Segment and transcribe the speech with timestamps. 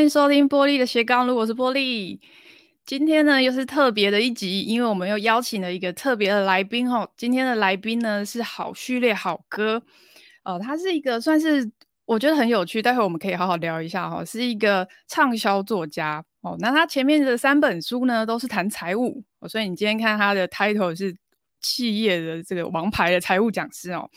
[0.00, 2.18] 欢迎收听玻璃的斜杠路，我是玻璃。
[2.86, 7.06] 今天呢又是特别的一集，因为我们又邀请了一个特别的来宾哦。
[7.18, 9.82] 今天的来宾呢是好序列好哥，
[10.42, 11.70] 呃，他是一个算是
[12.06, 14.24] 我觉得很有趣，待会我们可以好好聊一下哈、哦。
[14.24, 16.56] 是一个畅销作家哦。
[16.60, 21.14] 那他前面的三本书呢都是谈财务、哦，所以你今天看他的 title 是
[21.60, 24.08] 企业的这个王牌的财务讲师哦。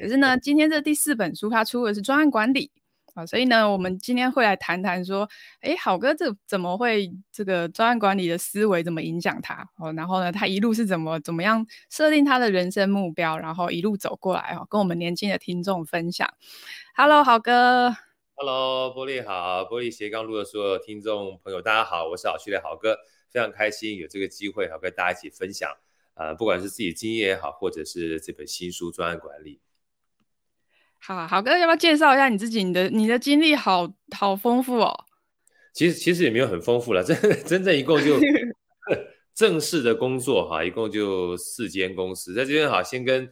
[0.00, 2.70] 可是呢，今天这第四本书他出的是专案管理。
[3.14, 5.28] 啊，所以呢，我们今天会来谈谈说，
[5.60, 9.68] 哎，好哥这怎么会这个专案管理的思维怎么影响他？
[9.76, 16.26] 哦，然后呢，他一路是怎么怎么样设定他的人生目标，然后一路走过来哦，跟我们年轻的听众分享。
[16.96, 17.94] Hello，好哥。
[18.34, 22.96] Hello，玻璃好，玻璃斜杠路的所有听众朋友，大家好，我是好序列好哥，
[23.30, 25.70] 非常开心有这个机会好跟大家一起分享，
[26.14, 29.60] 呃，不管是自己经验也好，或者是这本新书专案管理。
[31.04, 32.62] 好好哥，要不要介绍一下你自己？
[32.62, 35.04] 你的你的经历好好丰富哦。
[35.74, 38.20] 其实其实也没有很丰富了，真真正一共就
[39.34, 42.32] 正式的工作哈，一共就四间公司。
[42.32, 43.28] 在这边哈，先跟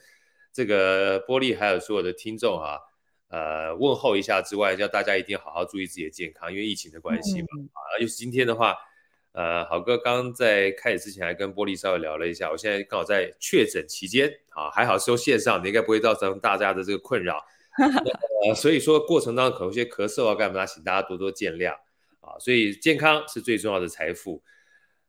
[0.52, 2.80] 这个玻璃还有所有的听众哈，
[3.28, 7.46] 呃，问候一下之外，叫大家一定好好注意自己的健康，因为疫情的关系嘛。
[7.72, 8.74] 啊、嗯，尤其今天的话，
[9.30, 17.41] 呃，好哥刚在开始之前还跟玻璃稍微聊了一下，我现在刚好在确诊期间啊，还好收线上，你应该不会造成大家的这个困扰。
[18.46, 21.72] 呃，所以说过程当中可能有些咳嗽啊干嘛，请大家多多见谅
[22.20, 22.38] 啊。
[22.38, 24.42] 所以健康是最重要的财富。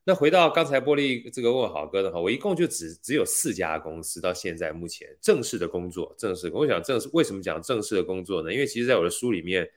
[0.03, 6.49] 那回到刚才玻璃这个问好哥的话，我一共就只只有四家公司到现在目前正式的工作，正式。
[6.53, 8.51] 我想正式为什么讲正式的工作呢？
[8.51, 9.69] 因为其实在我的书里面，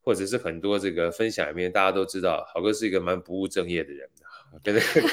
[0.00, 4.08] 或者是很多这个分享里面，大家都知道好哥是一个蛮不务正业的人，
[4.62, 5.08] 跟这个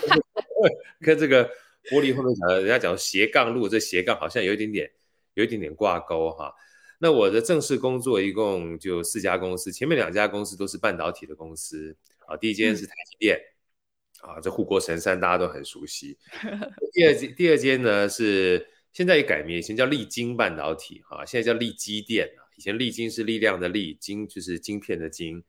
[1.02, 1.44] 跟这个
[1.90, 4.92] 玻璃后面讲的，人家讲斜杠路，这斜杠好像有一点点
[5.34, 6.54] 有一点点挂钩哈。
[7.06, 11.96] 那我的正式工作一共就四家公司，前面两家公司都是半导体的公司
[12.26, 12.36] 啊。
[12.36, 13.40] 第一间是台积电，
[14.24, 16.18] 嗯、啊，这护国神山大家都很熟悉。
[16.94, 22.42] 第二间第二间呢是现在也改名，以前叫力晶半导体啊，现在叫力积电啊。
[22.58, 25.44] 以前力晶是力量的力，晶就是晶片的晶，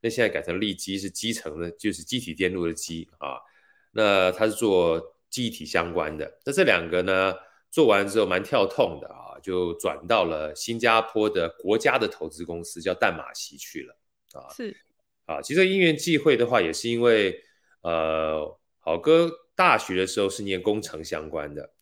[0.00, 3.36] 那现在改成力基是基层的，就是机体电路的基啊。
[3.90, 6.38] 那它是做记忆体相关的。
[6.46, 7.34] 那这两个呢
[7.72, 9.32] 做完之后蛮跳痛的啊。
[9.42, 13.98] 就转到了新加坡的国家的投资公司，叫淡马锡去了
[14.34, 14.46] 啊。
[14.54, 14.76] 是
[15.24, 17.42] 啊，其实因缘际会的话，也是因为
[17.80, 21.72] 呃，好哥大学的时候是念工程相关的，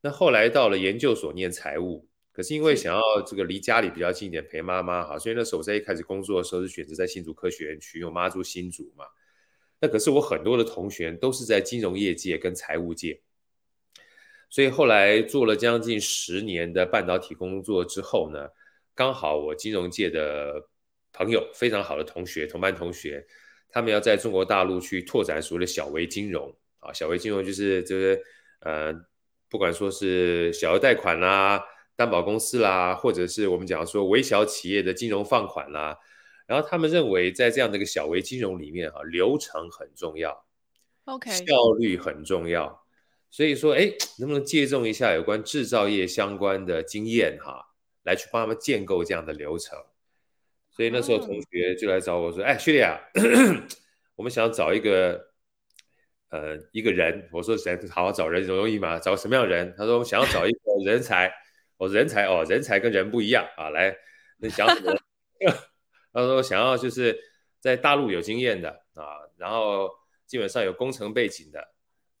[0.00, 9.04] 那后来到了研究所念财务，可是因为想要这个离家里比较近一点陪妈妈哈，所以那时候我在一开始工作的时候是选择在新竹科学园区，因为我妈住新竹嘛。
[9.80, 13.20] 那可是我很多的同学都是在金融业界跟财务界。
[14.48, 18.48] 所以后来做了将近十年的半导体工作之后呢，
[18.94, 20.68] 刚好我金融界的
[21.12, 23.26] 朋友非常好的同学，同班同学，
[23.68, 28.22] 他们要在中国大陆去拓展所谓的小微金融啊，小微金融就是就是
[28.60, 28.94] 呃，
[29.50, 31.62] 不管说是小额贷款啦、
[31.96, 35.98] 担保公司啦，或者是我们讲说微小企业的金融放款啦，
[36.46, 40.46] 然后他们认为在这样的一个小微金融里面啊，流程很重要
[41.04, 42.85] ，OK，效率很重要。
[43.36, 47.62] 所以说，哎，能不能借重一下有关制造业相关的经验哈，
[48.04, 49.78] 来去帮他们建构这样的流程？
[50.70, 52.98] 所以那时候同学就来找我说，哎，徐丽啊，
[54.16, 55.22] 我们想要找一个
[56.30, 57.28] 呃一个人。
[57.30, 58.98] 我说谁好好找人容易吗？
[58.98, 59.74] 找什么样的人？
[59.76, 61.30] 他说我们想要找一个人才。
[61.76, 63.68] 我说人才哦，人才跟人不一样啊。
[63.68, 63.94] 来，
[64.38, 64.96] 那想什么？
[66.14, 67.14] 他说想要就是
[67.60, 69.90] 在大陆有经验的啊，然后
[70.26, 71.75] 基本上有工程背景的。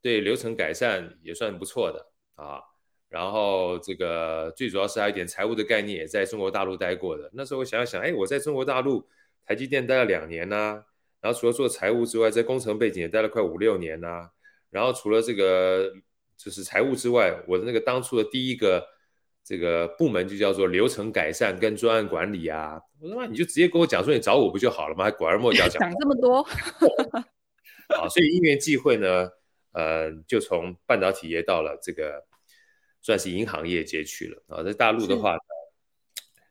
[0.06, 2.06] 对流程改善也算不错的
[2.36, 2.62] 啊，
[3.08, 7.28] 然后这个最主要是还有一点财务的概念，也在中国大陆待过的。
[7.32, 9.04] 那时候我想想，哎，我在中国大陆
[9.44, 10.84] 台积电待了两年呢、啊，
[11.20, 14.30] 然后除了做财务之外，在工程背景也待了快五六年呢、啊。
[14.70, 15.92] 然后除了这个
[16.36, 18.86] 就是财务之外，我的那个当初的第一个
[19.42, 22.80] 这个部门就叫做流程改善跟专案管理啊。
[23.00, 25.04] 我说那你就直接跟我讲说你找我不就好了吗？
[25.04, 26.46] 还拐弯抹角讲 讲这么多，
[27.98, 29.28] 啊，所以因缘际会呢。
[29.76, 32.24] 呃，就从半导体业到了这个
[33.02, 34.62] 算是银行业界去了啊。
[34.62, 35.40] 在大陆的话呢，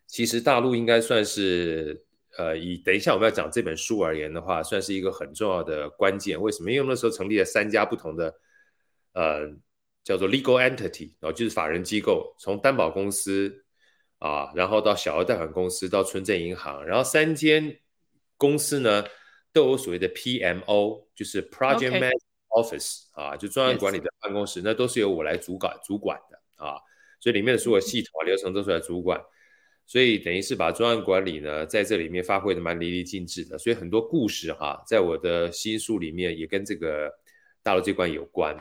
[0.06, 2.06] 其实大陆应该算是
[2.38, 6.40] 呃，以等一下我们要讲这本书而言的话，算是一个很重要的关键。
[6.40, 6.72] 为什么？
[6.72, 8.32] 因为那时候成立了三家不同的
[9.14, 9.50] 呃，
[10.04, 13.66] 叫做 legal entity，然后就是法人机构，从担保公司
[14.20, 17.80] 啊，然后到小额贷款公司，到村镇银行，然后三间
[18.38, 19.04] 公司呢
[19.52, 22.25] 都有所谓的 PMO，就是 project manager。
[22.56, 26.80] Office 啊，就专案管理的办公室那都是由我来主管主管的啊，
[27.20, 29.22] 所以里面的所有系统啊、流程都是来主管。
[29.88, 33.56] 所以等于是把专案管理呢，在这里面发挥的蛮淋漓尽致的。
[33.56, 37.12] 所以很多故事哈，在我的新书里面也跟这个
[37.62, 38.58] 大陆这关有关。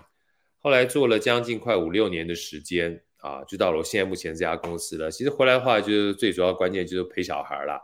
[0.58, 5.10] 后来做了将近快五六年的时间啊，就到了我现在目前这家公司了。
[5.10, 7.80] 其实回来的话，就是最主要关键就是陪小孩了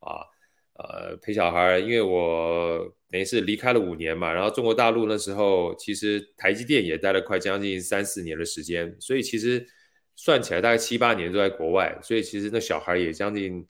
[0.00, 0.26] 啊，
[0.74, 9.66] 呃，陪小孩，因为我等于是离开了五年嘛，然后中国大陆那时候其实台积电也待了快将近三四年的时间，所以其实
[10.14, 13.66] 算起来大概七八年都在国外，所以其实那小孩也将近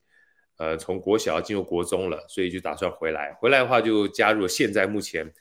[0.57, 3.33] 呃从国小进入国中了，所以就打算回来。
[3.39, 5.33] 回来的话就加入了现在目前。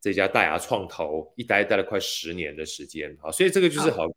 [0.00, 4.14] 这家大牙创投一待待了快十年的时间啊，所以这个就是好哥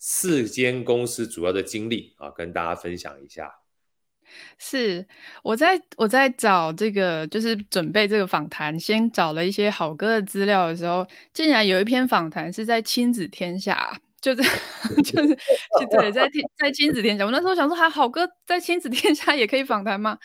[0.00, 3.54] 四间公司主要的经历啊，跟大家分享一下。
[4.58, 5.06] 是
[5.42, 13.98] 我在我在找这个就是准备这个访谈，先找了一些好哥的资料的时候，竟然有一篇访谈是在亲子天下。
[14.18, 14.42] 就是
[15.04, 15.36] 就是
[15.88, 20.18] 对，在天在亲子天下，我那时候想说，还好哥在亲子天下也可以访谈吗？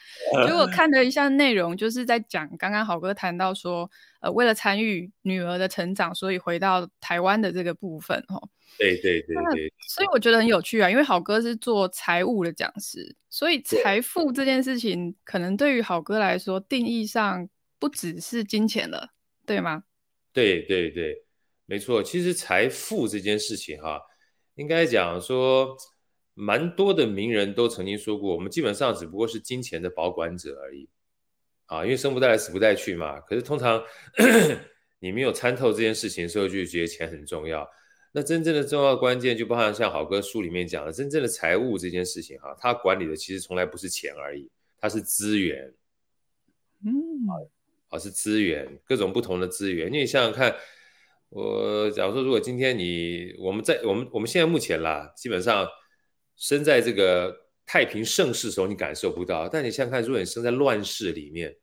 [0.47, 3.87] 结果 看了一下内容，就是在讲刚刚好哥谈到说，
[4.21, 8.41] 呃，为了参与女儿的成长，所以回到台湾的这个部分，哦，
[8.77, 9.73] 对对对对。
[9.87, 17.47] 所以我觉得很有趣啊，因为好哥是做财务的讲师，所以财富这件事情，可能对于好哥来说，定义上
[17.77, 19.09] 不只是金钱了，
[19.45, 19.83] 对吗？
[20.33, 21.25] 对对对。
[21.65, 24.01] 没错，其实财富这件事情哈，
[24.55, 25.77] 应该讲说，
[26.33, 30.89] 蛮多的名人都曾经说过，我们基本上只不过是金钱的保管者而已，
[31.67, 33.21] 啊，因为生不带来，死不带去嘛。
[33.21, 33.81] 可是通常
[34.99, 37.65] 你没有参透这件事情的时候，就觉得钱很重要。
[38.11, 44.49] 那真正的重要关键，就包含像好哥书里面讲的，真正的财务这件事情哈，他管理的其实从来不是钱而已，
[44.79, 45.73] 它是资源，
[46.85, 46.91] 嗯，
[47.89, 49.87] 啊，是资源，各种不同的资源。
[49.87, 50.55] 因为你想想看。
[51.33, 55.65] 我假如说，如果今天你我们在我们我们现在目前啦，基本上
[56.35, 57.33] 生在这个
[57.65, 59.47] 太平盛世的时候，你感受不到。
[59.47, 61.55] 但你想想看，如果你生在乱世里面，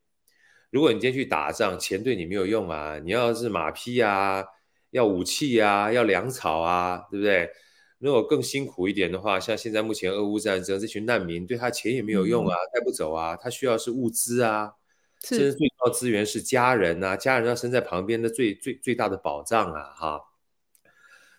[0.71, 4.43] 如果你今天去打仗，钱对你没有用啊，你要是马匹啊，
[4.91, 7.51] 要武器啊，要粮草啊，对不对？
[7.99, 14.73] 如果更辛苦一点的话，像现在目前俄乌战争，这群难民对他钱也没有用啊，带不走啊，他需要是物资啊。
[15.21, 20.21] 甚至最重要资源是家人啊，家人要身在旁边的最最最大的保障啊，哈。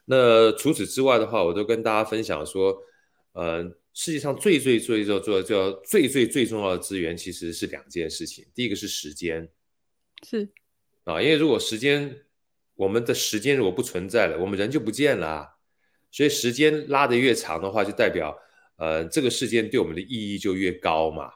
[0.04, 2.78] 那除此之外的话，我都跟大家分享说，
[3.32, 3.64] 呃，
[3.94, 8.46] 世界上最最最最最最最最最重要的资源其实是两件事情。
[8.54, 9.48] 第一个是时间，
[10.24, 10.50] 是
[11.06, 12.18] 啊，因为如果时间，
[12.80, 15.50] 我们的时间如果不存在了，我们人就不见了啊。
[16.12, 18.34] 所以时间拉得越长的话，就代表
[18.78, 21.30] 呃，这个事件对我们的意义就越高嘛。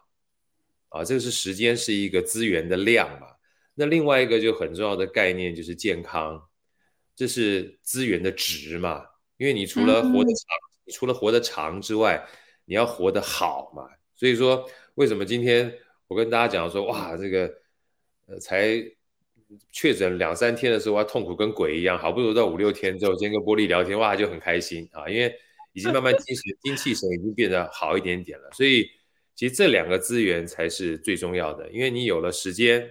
[0.88, 3.28] 啊，这个是时间是一个资源的量嘛？
[3.74, 6.42] 那另外一个就很重要的概念就是健康，
[7.14, 9.06] 这是资源的值嘛？
[9.36, 12.26] 因为你除了活得长，嗯、你除了活得长之外，
[12.64, 13.90] 你要活得好嘛？
[14.16, 17.54] 所以说，为什么今天我跟大家讲说，哇，这个
[18.28, 18.82] 呃才
[19.72, 25.34] 确诊两三天的时候，他痛苦跟鬼一样，好不容易到五六天之后，今天跟玻璃聊天，哇，就很开心啊，因为
[25.74, 28.90] 已经慢慢精神精气神已经变得好一点点了，所以。
[29.36, 32.88] 其实这两个资源才是最重要的，因为你有了时间，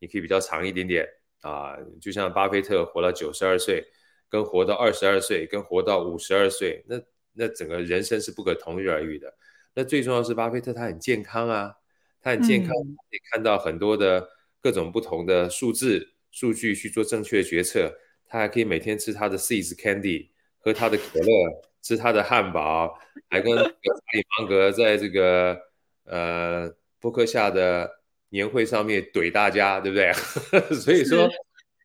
[0.00, 1.08] 你可以比较长一点点
[1.40, 1.74] 啊。
[1.98, 3.82] 就像巴菲特活到九十二岁，
[4.28, 7.00] 跟活到二十二岁，跟活到五十二岁，那
[7.32, 9.34] 那整个人生是不可同日而语的。
[9.72, 11.72] 那最重要是巴菲特他很健康啊，
[12.20, 14.28] 他很健康，可以看到很多的
[14.62, 17.98] 各种不同的数字数据去做正确的决策。
[18.24, 20.28] 他还可以每天吃他的 seeds Candy，
[20.60, 21.72] 喝他的可乐。
[21.82, 22.96] 吃他的汉堡，
[23.28, 25.60] 还跟查理芒格在这个
[26.04, 27.90] 呃波克下的
[28.28, 30.12] 年会上面怼大家，对不对？
[30.78, 31.28] 所以说，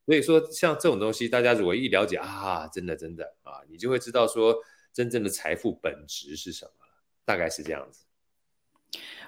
[0.06, 4.56] 所以说像这种东西，大家如果一了解啊，真的真的啊，你就会知道说
[4.94, 6.72] 真正的财富本质是什么，
[7.26, 8.06] 大概是这样子。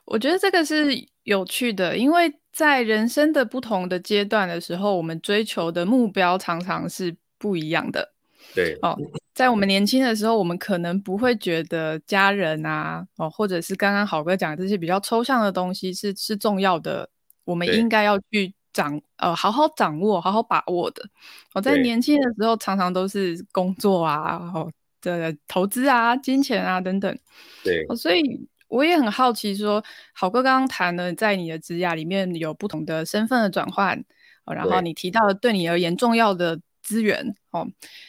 [0.10, 0.88] 我觉得这个是
[1.24, 8.12] 有趣的，因为在人生的不同的阶段的时候，我们追求的目标常常是不一样的。
[8.56, 8.98] 对哦，
[9.36, 17.08] 在我们年轻的时候，我们可能不会觉得家人啊，哦，或者是刚刚好哥讲的这些比较抽象的东西是是重要的，
[17.46, 21.08] 我们应该要去掌呃好好掌握、好好把握的。
[21.54, 27.16] 我、哦、在年轻的时候，常常都是工作啊，哦的投资啊、金钱啊等等。
[27.64, 28.22] 对、哦，所以
[28.70, 34.04] 我也很好奇说，说郝哥刚刚谈了，在你的职涯里面有不同的身份的转换，
[34.46, 36.62] 哦，然后你提到了对你而言重要的。
[36.82, 37.68] 资源哦，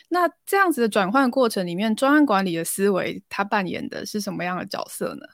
[0.09, 5.26] 那这样子的转换过程里面，专案管理的思维，它扮演的是什么样的角色呢？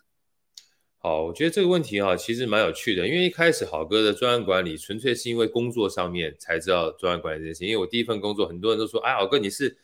[0.99, 7.65] 好，我觉得这个问题哈，其实蛮有趣的，因为一开始好哥的专案管理，纯粹是因为工作上面才知道专案管理这件事。
[7.65, 9.77] 因为我第一份工作，很多人都说，哎，好哥你是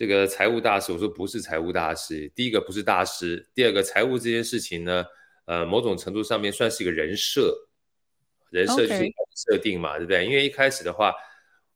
[0.00, 2.26] 这个财务大师，我说不是财务大师。
[2.34, 5.04] 第一个不是大师，第二个财务这件事情呢，
[5.44, 7.68] 呃，某种程度上面算是一个人设，
[8.48, 10.24] 人设就是设定嘛.对不对？
[10.24, 11.12] 因为一开始的话，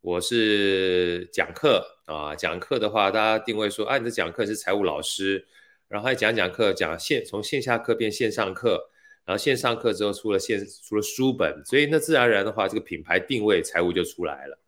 [0.00, 5.47] 我是讲课啊，讲课的话，大家定位说，啊，你的讲课是财务老师，
[5.88, 8.88] 然后还讲讲课，讲线从线下课变线上课，
[9.26, 14.59] 然后线上课之后出了线出了书本，所以那自然而然的话，这个品牌定位财务就出来了。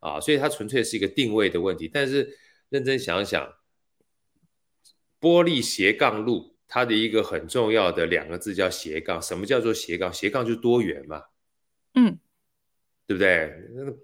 [0.00, 1.86] 啊，所以它纯粹是一个定位的问题。
[1.86, 2.34] 但是
[2.72, 3.54] 认真想想，
[5.20, 9.20] 玻璃斜杠路，它的一个很重要的两个字叫斜杠。
[9.20, 10.10] 什么叫做斜杠？
[10.10, 11.22] 斜杠就是多元嘛，
[11.92, 12.18] 嗯，
[13.06, 13.52] 对不对？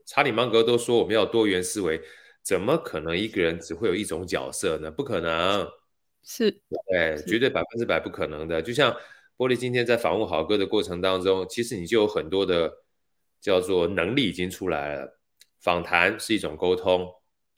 [0.04, 1.98] 查理芒格都说我们要多元思维，
[2.42, 4.90] 怎么可能一个人只会有一种角色呢？
[4.90, 5.66] 不可能，
[6.22, 6.50] 是，
[6.90, 8.60] 对，是绝对百分之百不可能的。
[8.60, 8.94] 就像
[9.38, 12.70] 玻璃今天在访问豪哥的过程当中，其实你就有很多的
[13.40, 15.18] 叫做能力已经出来了。
[15.58, 17.10] 访谈是一种沟通，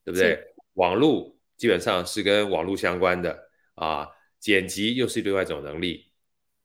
[0.04, 0.49] 对不对？
[0.74, 3.38] 网络基本上是跟网络相关的
[3.74, 4.06] 啊，
[4.38, 6.06] 剪辑又是另外一种能力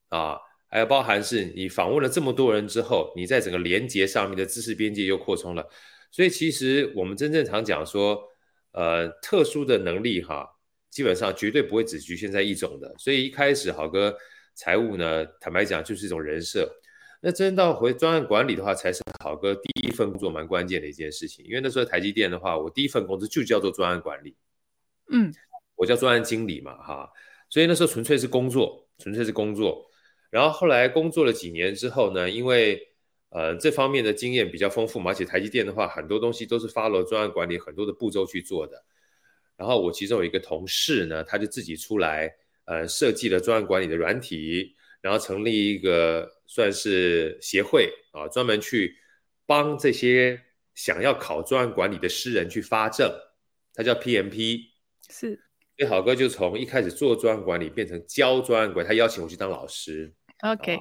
[0.10, 0.38] 啊，
[0.70, 5.68] 还有包含是你访问了这么多人之后，你在整个连接上面的知识边界又扩充了，
[6.12, 8.22] 所以其实我们真正常讲说，
[8.72, 10.48] 呃，特殊的能力哈，
[10.90, 14.16] 基本上绝对不会只局限在一种的，所以一开始好哥
[14.54, 16.70] 财务呢，坦白讲就是一种人设。
[17.28, 21.44] 那真到回专案管理的话，才是好哥第一份工作蛮关键的一件事情。
[21.44, 24.36] 因为那时候台积电的话，我第一份工作就叫做专案管理，
[25.10, 25.34] 嗯，
[25.74, 27.10] 我叫专案经理嘛，哈，
[27.50, 29.90] 所以那时候纯粹是工作，纯粹是工作。
[30.30, 32.80] 然后后来工作了几年之后呢，因为
[33.30, 38.86] 呃这方面的经验比较丰富嘛，而且台积电的话，很多东西都是 follow 专案管理很多的步骤去做的。
[39.58, 42.32] 然后我其中有一个同事呢，他就自己出来
[42.66, 44.76] 呃设计了专案管理的软体。
[45.06, 48.98] 然后成立一个算是协会啊，专门去
[49.46, 50.42] 帮这些
[50.74, 53.08] 想要考专案管理的诗人去发证，
[53.76, 54.62] 他叫 PMP。
[55.08, 55.40] 是，
[55.78, 60.12] 所以好哥就从一开始做专案管理变成教专案管理，他邀请我去当老师。
[60.42, 60.80] OK，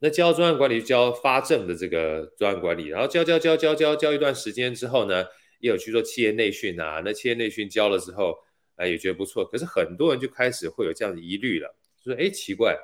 [0.00, 5.24] 那教专案管理就教发证的这个专案管理，然后教教教教教教一段时间之后呢，
[5.60, 7.00] 也有去做企业内训啊。
[7.02, 8.36] 那企业内训教了之后，
[8.76, 9.46] 哎，也觉得不错。
[9.46, 12.76] 可是很多人就开始会有这样的疑虑了，就说哎，奇怪。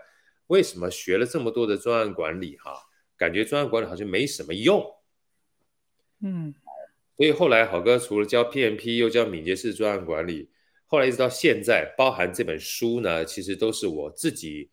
[0.50, 2.74] 为什么学了这么多的专案管理，哈，
[3.16, 4.84] 感觉专案管理好像没什么用，
[6.22, 6.52] 嗯，
[7.16, 10.50] 所以后来好哥除了教 PMP，又教敏捷式专案管理，
[10.86, 14.70] 后来一直到现在，包含这本书呢，其实都是我自己，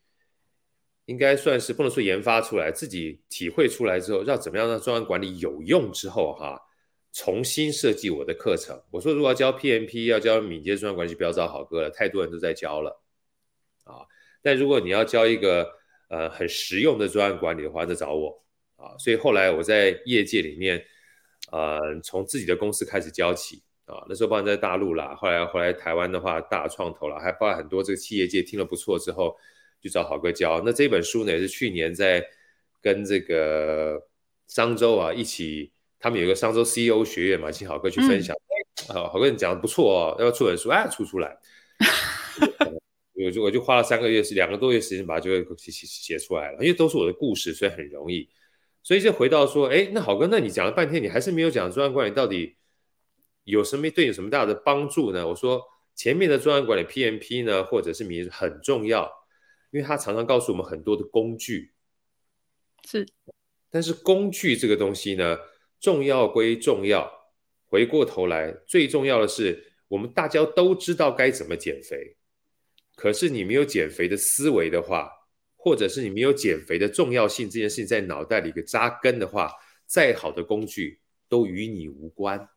[1.06, 6.60] 应该算是不能说研发出来，自己体会出来之后，要怎么样让专案管理有用之后，哈，
[7.14, 8.82] 重新设计我的课程。
[8.90, 13.07] 我说如果要教 PMP，要教敏捷专案管理，就不要找好哥了，太多人都在教了，啊。
[14.48, 15.70] 但如果你要教一个
[16.08, 18.42] 呃很实用的专案管理的话，就找我
[18.78, 18.96] 啊。
[18.98, 20.82] 所以后来我在业界里面，
[21.52, 24.06] 呃，从自己的公司开始教起啊。
[24.08, 29.36] 那时候包含在大陆啦，后来后来台湾的话大创投啦，还包含很多这个企业界听了不错之后，
[29.82, 30.62] 就找好哥教。
[30.66, 32.26] 那这本书呢，也是去年在
[32.82, 34.02] 跟这个
[34.48, 38.34] 商周啊一起，他们有一个商周 CEO 学院嘛，请好哥去分享。
[38.88, 40.70] 啊、嗯，郝哥你讲的不错哦，要不要出本书？
[40.70, 41.38] 哎，出出来。
[43.26, 48.30] 我就我就花了三个月，是两个多月时间把这个写写写出来了，因为都是我的故事，所以很容易。
[48.84, 52.56] 所以就回到说，哎，那好哥，那你讲了半天，你还是没有讲专案管理到底
[53.44, 55.28] 有什么对你有什么大的帮助呢？
[55.28, 55.62] 我说
[55.96, 59.12] 前面的专案管理 PMP 呢，或者是名很重要，
[59.72, 61.72] 因为它常常告诉我们很多的工具。
[62.88, 63.06] 是，
[63.72, 65.38] 但是工具这个东西呢，
[65.80, 67.12] 重要归重要，
[67.66, 72.17] 回过头来最重要的是，我们大家都知道该怎么减肥。
[72.98, 75.08] 可是你没有减肥的思维的话，
[75.56, 79.54] 或者是你没有减肥的重要性这件事情在脑袋里一个扎根的话，
[79.86, 81.00] 再好的工具
[81.30, 82.50] 都与你无关。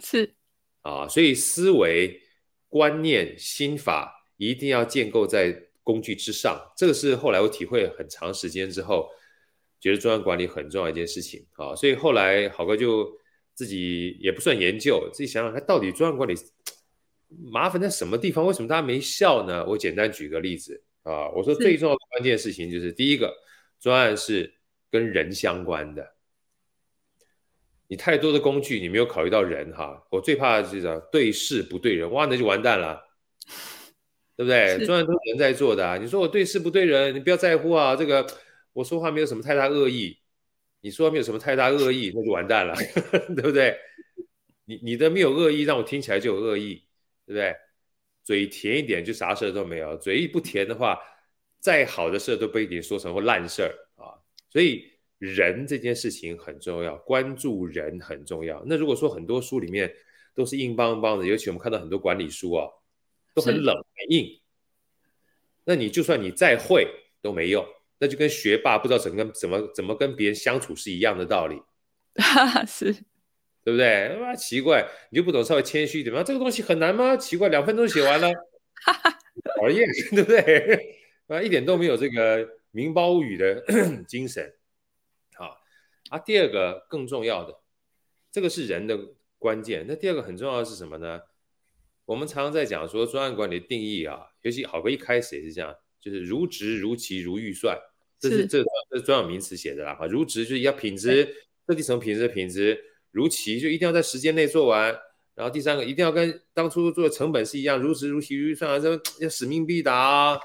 [0.00, 0.34] 是
[0.82, 2.20] 啊，所以思维、
[2.68, 6.60] 观念、心法一定要建构在工具之上。
[6.76, 9.08] 这个是后来我体会很长时间之后，
[9.80, 11.72] 觉得专案管理很重要一件事情啊。
[11.76, 13.16] 所以后来好哥就
[13.54, 16.34] 自己也不算研究，自己想想他到底专案管理。
[17.50, 18.46] 麻烦在什么地方？
[18.46, 19.64] 为什么大家没笑呢？
[19.66, 23.34] 我简单举个例子啊，我说最重要的关键事情就是，是第一个，
[23.80, 24.54] 专案是
[24.90, 26.14] 跟人相关的。
[27.88, 30.04] 你太多的工具，你没有考虑到人哈。
[30.10, 33.00] 我最怕的是这样，对事不对人，哇，那就完蛋了，
[34.36, 34.84] 对不对？
[34.84, 35.96] 专案都是人在做的啊。
[35.96, 37.94] 你说我对事不对人，你不要在乎啊。
[37.94, 38.26] 这个
[38.72, 40.18] 我说话没有什么太大恶意，
[40.80, 42.74] 你说没有什么太大恶意，那就完蛋了，
[43.36, 43.76] 对不对？
[44.64, 46.85] 你你的没有恶意，让我听起来就有恶意。
[47.26, 47.54] 对不对？
[48.24, 50.98] 嘴甜一点就啥事儿都没有，嘴一不甜的话，
[51.60, 54.18] 再好的事都不一定说成或烂事儿啊。
[54.50, 58.64] 所以人这件事情很重要，关注人很重要。
[58.66, 59.94] 那如果说很多书里面
[60.34, 62.68] 都是硬邦邦的，尤其我们看到很多管理书啊，
[63.32, 64.40] 都很冷很硬。
[65.64, 66.86] 那你就算你再会
[67.22, 67.64] 都没用，
[67.98, 71.62] 那就跟学霸不知道怎么跟怎么怎么跟别人相处是一样的道理。
[72.66, 72.94] 是，
[73.66, 74.14] 对不对？
[74.22, 76.22] 啊，奇怪，你就不懂稍微谦虚一点吗？
[76.22, 77.16] 这个东西很难吗？
[77.16, 78.30] 奇怪，两分钟写完了，
[79.58, 81.02] 讨厌，对不对？
[81.26, 83.60] 啊，一点都没有这个名包物语的
[84.06, 84.54] 精神。
[85.34, 85.58] 好，
[86.10, 87.58] 啊，第二个更重要的，
[88.30, 88.96] 这个是人的
[89.36, 89.84] 关键。
[89.88, 91.22] 那第二个很重要的是什么呢？
[92.04, 97.76] 我们常常在讲说专案管理的定义啊，尤其郝哥一开始也是这样，就是如职如期如预算，
[98.20, 99.96] 这是这这是专有名词写的啦。
[99.96, 101.34] 哈，如职就是要品质，
[101.66, 102.80] 设计成品质的品质，
[103.16, 104.94] 如期就一定要在时间内做完。
[105.34, 110.38] 然后第三个一定要跟当初做的成本是一样，如实如期如预算啊，这 要使命必达啊。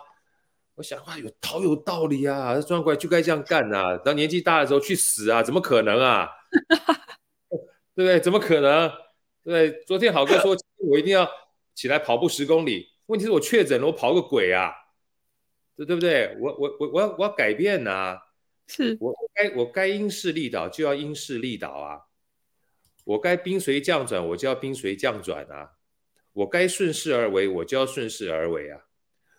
[0.76, 2.56] 我想哇，有好有道理啊！
[2.56, 3.98] 这专案管理就该这样干啊！
[3.98, 5.44] 当年纪大的时候去死啊？
[5.44, 6.30] 怎么可能啊？
[7.94, 8.20] 对不对？
[8.20, 8.92] 怎么可能？
[9.44, 11.30] 对，昨天好哥说我一定要
[11.76, 14.72] 起来跑步十公里，问题是我确诊了，我跑个鬼啊！
[15.76, 16.36] 对对不对？
[16.40, 18.20] 我我我我要我要改变啊！
[18.68, 22.00] 是我该我该因势利导就要因势利导啊！
[23.12, 25.72] 我该兵随将转我就要兵随将转啊！
[26.34, 28.80] 我该顺势而为我就要顺势而为啊！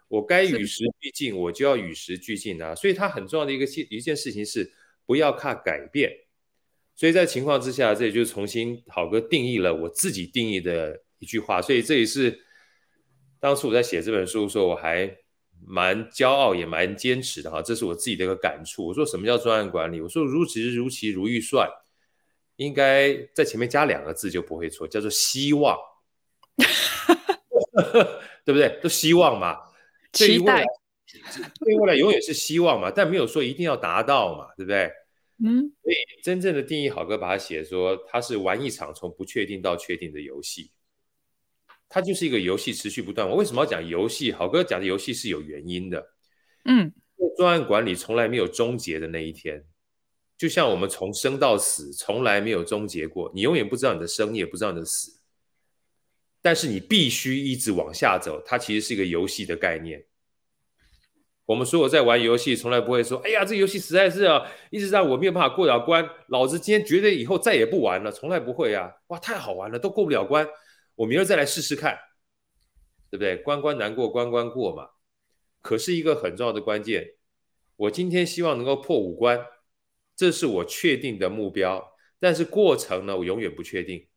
[0.08, 2.74] 我该与时俱进，我就要与时俱进啊！
[2.74, 4.70] 所以它很重要的一个一件事情是
[5.06, 6.12] 不要怕改变。
[6.94, 11.62] 所以在情况之下，这也就重新好哥定义了我自己定义的一句话。
[11.62, 12.38] 所以这也是
[13.40, 15.16] 当初我在写这本书的时候，我还
[15.66, 17.62] 蛮骄傲也蛮坚持的哈。
[17.62, 18.88] 这是我自己的一个感触。
[18.88, 20.02] 我说什么叫专案管理？
[20.02, 21.66] 我说如职如其如预算，
[22.56, 25.76] 应该在前面加两个字就不会错，叫做希望，
[28.44, 28.78] 对不对？
[28.82, 29.58] 都希望嘛。
[30.12, 30.62] 期待，
[31.64, 34.92] 对未来永远是希望嘛，但没有说一定要达到嘛，对不对？
[35.42, 40.70] 嗯，所以真正的定义，好哥把它写说，它是玩一场从不确定到确定的游戏，
[41.88, 43.28] 它就是一个游戏，持续不断。
[43.28, 44.30] 我为什么要讲游戏？
[44.30, 46.12] 好哥讲的游戏是有原因的。
[46.66, 46.92] 嗯，
[47.36, 49.64] 专案管理从来没有终结的那一天，
[50.42, 55.20] 就像我们从生到死从来没有终结过，你永远不知道你的生，你也不知道你的死。
[56.40, 60.04] 但是你必须一直往下走，它其实是一个游戏的概念。
[61.44, 68.90] 我们说我在玩游戏，从来不会说：“哎呀，这游戏实在是啊，一直让我没有办法过了关，老子今天绝对以后再也不玩了。”从来不会啊！
[69.10, 70.44] 哇，太好玩了，都过不了关，
[70.96, 71.96] 我明儿再来试试看，
[73.12, 73.36] 对不对？
[73.36, 74.88] 关关难过关关过嘛。
[75.60, 77.12] 可是一个很重要的关键，
[77.76, 79.38] 我今天希望能够破五关，
[80.16, 84.08] 这是我确定的目标，但是过程呢，我永远不确定。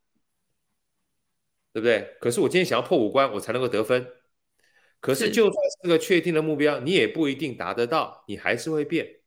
[1.72, 2.16] 对不对？
[2.20, 4.10] 可是我今天想要破五关，我才能够得分。
[4.98, 9.20] 可是就算是个确定的目标，你也不一定达得到，你还是会变。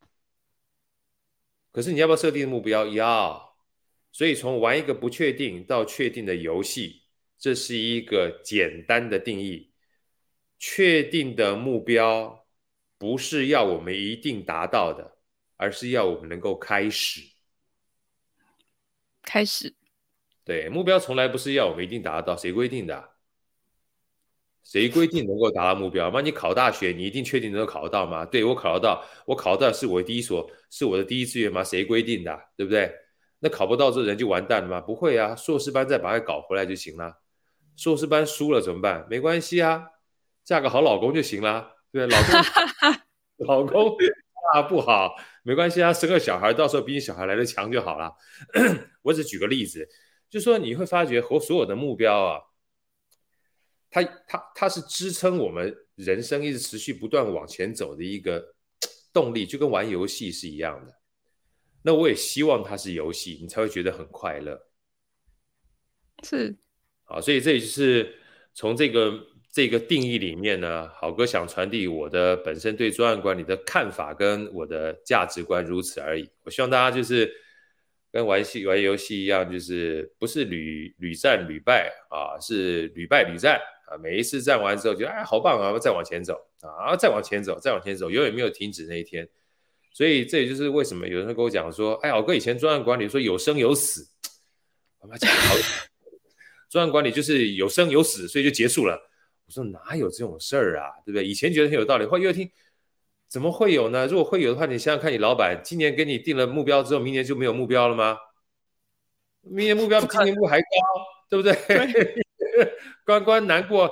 [1.71, 2.87] 可是你要不要设定目标？
[2.87, 3.55] 要。
[4.11, 7.03] 所以从玩一个不确定到确定的游戏，
[7.37, 9.71] 这是一个简单的定义。
[10.57, 12.47] 确定的目标
[12.97, 15.18] 不是要我们一定达到的，
[15.59, 17.21] 而是要我们能够开始。
[19.21, 19.75] 开始。
[20.45, 23.09] 对，目标从来不是要我们一定达得到，谁规定的？
[24.63, 26.09] 谁规定能够达到目标？
[26.13, 28.25] 那你考大学，你一定确定能够考得到吗？
[28.25, 31.61] 对，我考得到，我考得到是我的第一所，是我的第一志愿吗？
[31.61, 32.39] 谁规定的？
[32.55, 32.89] 对不对？
[33.39, 34.79] 那考不到这人就完蛋了吗？
[34.79, 37.19] 不会啊，硕士班再把它搞回来就行了。
[37.75, 39.05] 硕士班输了怎么办？
[39.09, 39.85] 没关系啊，
[40.43, 41.75] 嫁个好老公就行了。
[41.91, 42.33] 对，老公，
[43.47, 43.97] 老公
[44.53, 48.13] 啊不好，没关系啊，生个小孩，到时候比你小孩来的强就好了。
[49.03, 49.87] 我只举个例子。
[50.29, 52.39] 就说你会发觉和所有的目标啊，
[53.89, 58.53] 它它它是支撑我们人生一直持续不断往前走的一个
[59.11, 60.99] 动力，就跟玩游戏是一样的。
[61.81, 64.67] 那我也希望它是游戏，你才会觉得很快乐。
[66.23, 66.55] 是，
[67.05, 68.19] 好，所以这也就是
[68.53, 69.11] 从这个
[69.51, 76.29] 这个定义里面呢，好哥想传递我的本身对专案管理的看法跟我的价值观，如此而已。
[76.43, 77.33] 我希望大家就是。
[78.11, 83.95] 跟玩戏玩游戏一样，就是不是屡屡战屡败啊，是屡败屡战啊。
[83.99, 89.29] 每一次战完之后，觉得哎，好棒啊，再往前走啊，再往前走，再往前走，永远没有停止那一天。
[89.93, 94.07] 所以这也就是为什么有人会跟我讲说，哎，好哥以前专案管理说有生有死，
[95.01, 95.55] 我妈讲好，
[96.67, 99.08] 专案管理就是有生有死，所以就结束了。
[99.49, 101.25] 我说哪有这种事儿啊，对不对？
[101.25, 102.49] 以前觉得很有道理，后来越听。
[103.27, 104.05] 怎么会有呢？
[104.07, 108.17] 如果会有的话，你想想看你老板今年给你定了目标之后，明年就没有目标了吗？
[109.41, 110.67] 明年目标比今年目还高，
[111.29, 111.53] 对不对？
[111.63, 112.73] 对
[113.05, 113.91] 关关难过，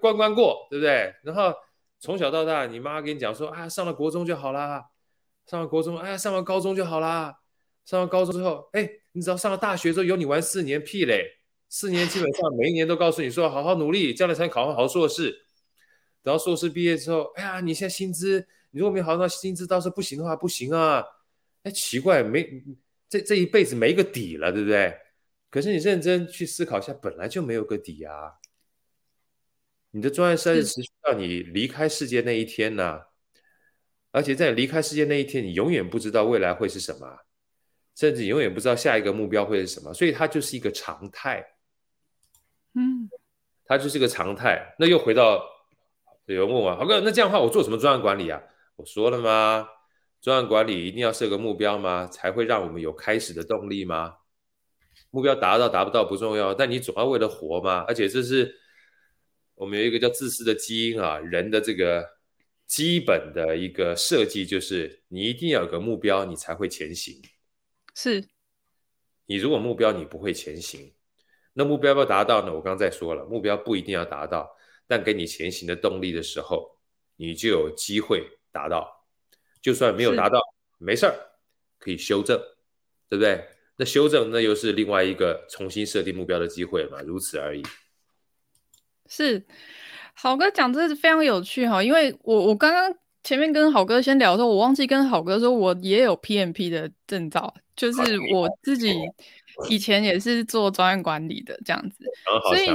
[0.00, 1.14] 关关过，对不对？
[1.22, 1.54] 然后
[1.98, 4.86] 从小到大，你妈跟你讲说啊，上了国中就好啦，
[5.46, 7.38] 上了国中，哎，上了高中就好啦，
[7.84, 11.38] 上了高中之后，哎，你只要上了大学之后，有你玩四年屁嘞，
[11.76, 15.32] 四年基本上每一年都告诉你说好好努力，将来才能考上好硕士。
[16.22, 21.04] 等到硕士毕业之后，哎呀，你现在薪资，你如果没好到薪资，到时候不行的话不行啊。
[21.64, 22.62] 哎，奇怪，没
[23.08, 24.96] 这这一辈子没个底了，对不对？
[25.50, 28.34] 可是你认真去思考一下，本来就没有个底啊。
[29.90, 33.00] 你的专业赛是持续到你离开世界那一天呢、啊，
[34.12, 37.18] 而且在离开世界那一天，你永远不知道未来会是什么，
[37.96, 41.44] 甚至你永远不知道下一个目标会是什么，所以它就是一个常态。
[42.74, 43.08] 嗯，
[43.64, 44.74] 它就是个常态。
[44.78, 45.44] 那又回到
[46.26, 48.42] 有人问我，豪哥，那这样的话，我做什么专案管理啊？
[48.76, 49.68] 我说了吗？
[50.20, 52.06] 专案管理一定要设个目标吗？
[52.06, 54.14] 才会让我们有开始的动力吗？
[55.10, 57.84] 目标达到达不到不重要，但你总要为了活嘛。
[57.86, 58.54] 而且这是
[59.54, 62.04] 我们有一个叫自私的基因啊，人的这个
[62.66, 67.20] 基本的一个设计就是，你一定要有个目标，你才会前行。
[67.94, 68.26] 是，
[69.26, 70.92] 你如果目标你不会前行。
[71.56, 72.52] 那目标要不要达到呢？
[72.52, 74.50] 我刚才说了，目标不一定要达到，
[74.88, 76.76] 但给你前行的动力的时候，
[77.16, 79.06] 你就有机会达到。
[79.62, 80.40] 就算没有达到，
[80.78, 81.14] 没事儿，
[81.78, 82.36] 可以修正，
[83.08, 83.46] 对不对？
[83.76, 87.62] 那修正那又是另外一个重新设定目标的机会嘛，如此而已。
[89.08, 89.44] 是，
[90.12, 98.00] 好哥讲这是非常有趣哈，因为我我刚刚前面跟好哥先聊的时候，我忘记跟好哥说，我也有 PMP 的证照，就是
[98.32, 98.92] 我自己。
[99.68, 102.04] 以前也是做专案管理的这样子，
[102.48, 102.68] 所以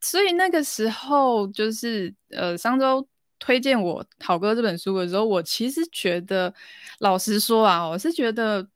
[0.00, 3.06] 所以那个时候就是呃，上周
[3.38, 6.52] 推荐我好哥这本书的时候，我其实觉得，
[6.98, 8.66] 老实说啊，我是觉得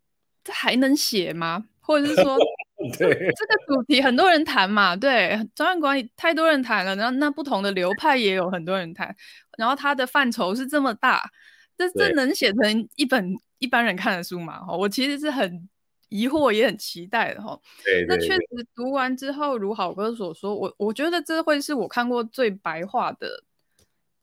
[0.43, 1.65] 这还能写吗？
[1.81, 2.39] 或者是说，
[2.99, 9.15] 对这个主题很多人谈嘛，对专案管理太多人谈了，然后那不同的流派也有很多人谈，
[9.59, 11.31] 然后它的范畴是这么大，
[11.77, 14.65] 这这能写成一本一般人看的书吗？
[14.69, 15.69] 我其实是很。
[16.09, 23.43] 疑惑也很期待的哈，对对对，那确实读完之后，如好哥所说，我我觉得这会是我看过最白话的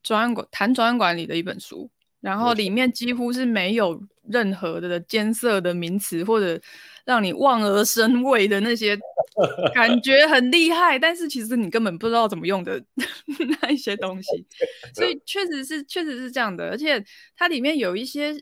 [0.02, 1.90] 专案管谈专案管理的一本书，
[2.22, 6.58] 然后里面几乎是没有任何的艰涩的名词或者
[7.04, 8.98] 让你望而生畏的那些
[9.74, 12.82] 感 觉很厉害，但是其实你根本不知道怎么用的
[13.62, 14.46] 那一些东西，
[14.96, 17.04] 所以确实是确实是这样的，而且
[17.36, 18.42] 它里面有一些。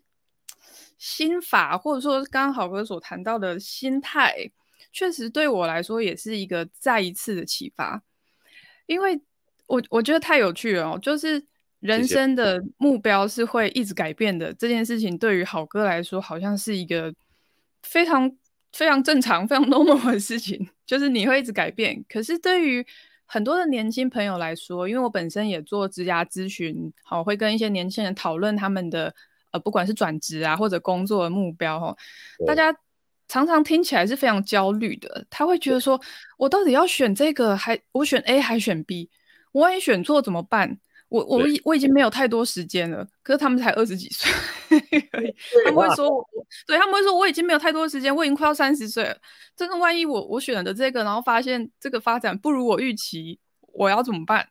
[1.03, 4.35] 心法，或者说刚刚好哥所谈到的心态，
[4.93, 8.03] 确实对我来说也是一个再一次的启发。
[8.85, 9.19] 因为
[9.65, 11.43] 我我觉得太有趣了哦，就是
[11.79, 14.53] 人生的目标是会一直改变的。
[14.53, 17.11] 这件事情对于好哥来说，好像是一个
[17.81, 18.31] 非常
[18.71, 22.05] 非常正常、非常 normal 的事情，就是你会一直改变。
[22.07, 22.85] 可是对于
[23.25, 29.15] 很多的年轻朋友来说，因为我本身也做职涯咨询，好，会跟一些年轻人讨论他们的。
[29.51, 31.95] 呃，不管是转职啊，或者工作的目标哈，
[32.47, 32.73] 大家
[33.27, 35.25] 常常听起来是非常焦虑的。
[35.29, 35.99] 他会觉得说，
[36.37, 39.09] 我到底要选这个，还我选 A 还选 B？
[39.51, 40.79] 我万一选错怎么办？
[41.09, 43.05] 我我我已经没有太多时间了。
[43.23, 44.31] 可是他们才二十几岁，
[45.65, 46.25] 他们会说我，
[46.65, 49.17] 对他们会说我已经没有太多时间，我已经快要三十岁了。
[49.55, 53.37] 真的，万一我我选的这个，然后发现这个发展不如我预期，
[53.73, 54.47] 我要怎么办？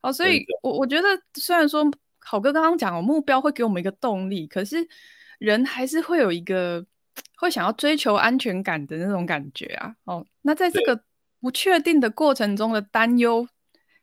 [0.00, 1.90] 好，所以我我觉得虽然说。
[2.30, 4.86] 郝哥刚刚讲，哦目标会给我们一个动力，可是
[5.40, 6.86] 人还是会有一个
[7.36, 9.96] 会想要追求安全感的那种感觉啊。
[10.04, 11.02] 哦，那在这个
[11.40, 13.48] 不确定的过程中的担忧，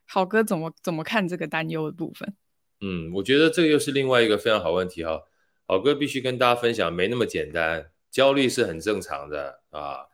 [0.04, 2.36] 好哥怎么怎么看这个担忧的部分？
[2.82, 5.22] 嗯，我觉得这个又是另外一个非常好问题哈、哦。
[5.66, 10.04] 好哥必须跟大家分享，没那么简单，焦虑是很正常的啊，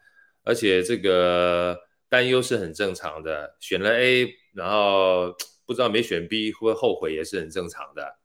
[0.45, 3.57] 而且这个担忧是很正常的。
[3.59, 5.35] 选了 A，然后。
[5.67, 8.19] 不知道没选 B 会不会后悔也是很正常的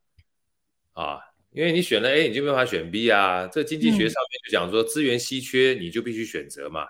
[0.92, 1.20] 啊，
[1.52, 3.48] 因为你选了 A 你就没办法选 B 啊。
[3.48, 6.86] 这经济学上面就讲说资源稀缺你就必须选择嘛，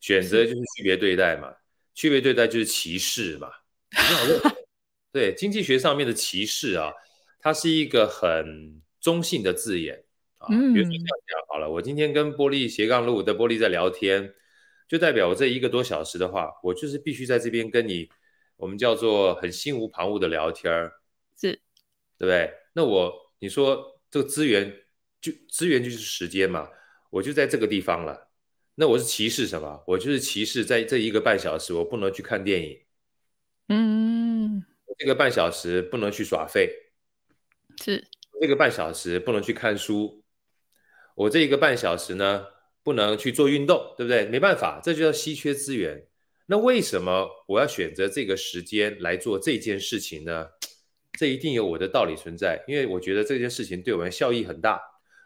[0.00, 1.54] 选择就是区别对待嘛，
[1.94, 3.48] 区别对待就是歧视嘛。
[5.12, 6.92] 对，经济学上面的歧视啊，
[7.38, 10.04] 它是一个很中性的字眼
[10.38, 10.48] 啊。
[10.48, 14.34] 比如说这样讲好了，我今天跟玻璃斜杠路的玻璃在聊天，
[14.88, 18.08] 就代表我这一个多小时的话，我就是必须在这边跟你。
[18.56, 20.92] 我们叫做很心无旁骛的聊天儿，
[21.38, 21.52] 是，
[22.18, 22.52] 对不对？
[22.72, 24.74] 那我你说这个资源
[25.20, 26.68] 就资源就是时间嘛，
[27.10, 28.30] 我就在这个地方了。
[28.74, 29.82] 那我是歧视什么？
[29.86, 32.78] 我就是歧视在这一个半小时我不能去看电影，
[33.68, 34.64] 嗯，
[34.98, 36.70] 这个半小时不能去耍废，
[37.82, 38.06] 是，
[38.40, 40.22] 这个半小时不能去看书，
[41.14, 42.46] 我这一个半小时呢
[42.82, 44.26] 不能去做运动，对不对？
[44.26, 46.06] 没办法，这就叫稀缺资源。
[46.46, 50.46] 那为什么我要选择这个时间来做这件事情呢？
[51.18, 54.80] 这一定有我的道理存在，因为我觉得这件事情对我们效益很大。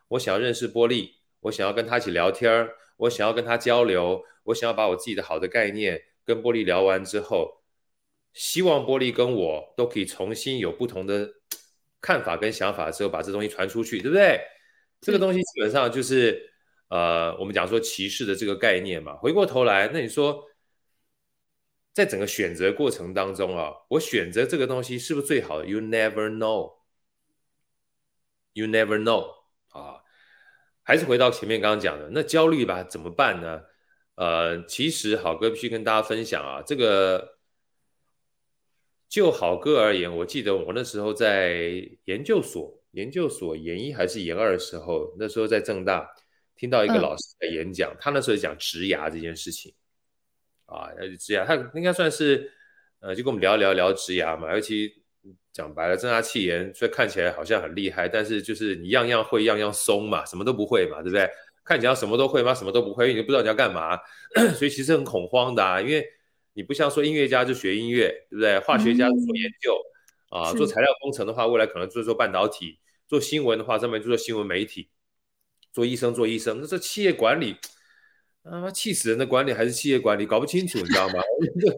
[0.09, 7.63] 我想要认识波利，我想要跟他一起聊天儿，我想要跟他交流，我想要把我自己的好的概念跟波利聊完之后，
[8.33, 11.29] 希望波利跟我都可以重新有不同的
[12.01, 14.41] 看法跟想法之后，把这东西传出去，对不对？
[15.01, 16.51] 这个东西基本上就是
[16.89, 19.17] 呃，我们讲说歧视的这个概念嘛。
[19.17, 20.45] 回过头来，那你说，
[21.93, 26.75] 在整个选择过程当中啊，我选择这个东西是不是最好的？You never know.
[28.53, 29.41] You never know.
[29.69, 30.03] 啊，
[30.83, 33.63] 还是回到前面刚刚讲的，那焦虑吧，怎么办呢？
[34.17, 37.39] 呃，其实好哥必须跟大家分享啊，这个
[39.09, 46.09] 就好哥而言，我记得我那时候在研究所，研究所研一还是研二的时候，那时候在正大
[46.55, 49.73] 听到一个老师在演讲，嗯、他那时候讲植牙这件事情
[50.71, 52.51] 啊，职涯他应该算是
[53.01, 54.95] 呃，就跟我们聊聊聊职涯嘛，尤其。
[55.53, 61.29] 讲白了，正大气研，所以看起来好像很厉害，但是就是你样样会，样样松嘛，什么都不会嘛，对不对？
[61.65, 62.55] 看起来什么都会吗？
[62.55, 63.99] 什么都不会，因为你不知道你要干嘛，
[64.55, 65.81] 所以其实很恐慌的啊。
[65.81, 66.07] 因为
[66.53, 68.61] 你不像说音乐家就学音乐，对不对？
[68.61, 69.77] 化学家做研究、
[70.31, 72.79] 嗯、啊，做材料工程的话，未来可能做做半导体；
[73.09, 74.89] 做新闻的话，上面就做新闻媒体；
[75.73, 76.61] 做医生做医生。
[76.61, 77.57] 那这企业管理，
[78.43, 81.23] 他妈气死人的管理还是企业管理，搞不清楚，你知道吗？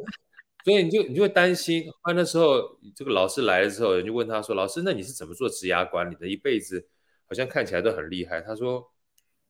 [0.65, 6.29] 所以你就你就会担心，后来那时候这个老师来了之后，人就问他说：“老师，那你是怎么做职涯管理的？
[6.29, 6.89] 一辈子
[7.27, 8.93] 好像看起来都很厉害。”他说：“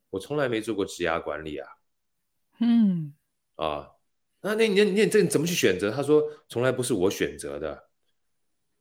[0.09, 1.69] 我从来没做过职涯管理啊。”
[2.61, 3.13] 嗯，
[3.57, 3.91] 啊，
[4.41, 5.91] 那那你你这你怎么去选择？
[5.91, 7.91] 他说：“从来不是我选择的，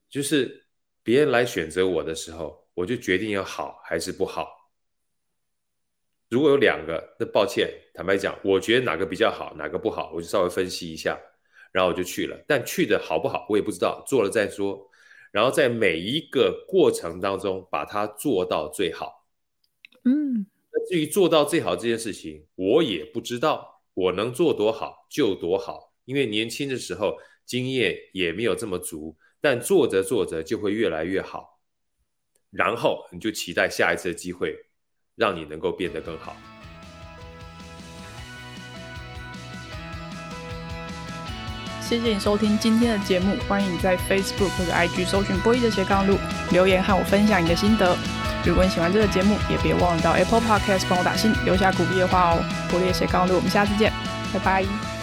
[0.09, 0.67] 就是
[1.03, 4.60] 别人来选择我的时候，我就决定要好还是不好。
[6.31, 11.19] 如果有两个，那抱歉，坦白讲，我觉得哪个比较好，哪个不好，我就稍微分析一下。”
[11.73, 14.89] 然后我就去了，但去的好不好我也不知道，做了再说。
[15.31, 19.25] 然后在每一个过程当中把它做到最好。
[20.03, 31.61] 嗯，那至于做到最好这件事情，我也不知道，我能做多好就多好，因为年轻的时候经验也没有这么足，但做着做着就会越来越好。
[32.49, 34.57] 然后你就期待下一次的机会，
[35.15, 36.35] 让你能够变得更好。
[41.81, 46.17] 谢谢你收听今天的节目，欢迎你在 Facebook 或者 IG 搜寻波一的斜杠路，
[46.51, 47.97] 留言和我分享你的心得。
[48.45, 52.43] 如果你喜欢这个节目，也别忘了到 Apple Podcast 帮我打星，留下鼓励的话哦。
[52.69, 53.91] 波一的斜杠路，我们下次见，
[54.33, 55.00] 拜拜。